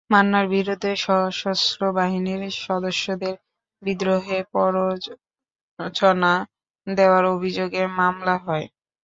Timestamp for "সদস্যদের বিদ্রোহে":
2.59-4.39